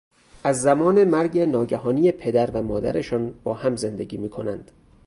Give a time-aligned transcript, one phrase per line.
[0.43, 4.71] از زمان مرگ ناگهانی پدر و مادرشان با هم زندگی می کنند.